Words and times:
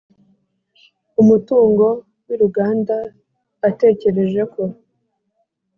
umutungo 1.21 1.85
wiruganda 2.25 2.97
atekereje 3.69 4.41
ko 4.53 4.61